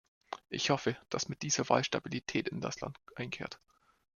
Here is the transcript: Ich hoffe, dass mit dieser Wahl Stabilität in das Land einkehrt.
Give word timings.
Ich 0.49 0.71
hoffe, 0.71 0.97
dass 1.11 1.29
mit 1.29 1.43
dieser 1.43 1.69
Wahl 1.69 1.83
Stabilität 1.83 2.49
in 2.49 2.59
das 2.59 2.81
Land 2.81 2.99
einkehrt. 3.17 3.59